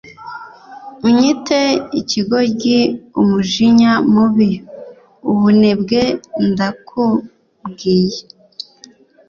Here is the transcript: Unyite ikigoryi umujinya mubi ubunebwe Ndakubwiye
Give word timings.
Unyite 1.07 1.59
ikigoryi 1.99 2.79
umujinya 3.21 3.93
mubi 4.13 4.51
ubunebwe 5.31 6.01
Ndakubwiye 6.49 8.21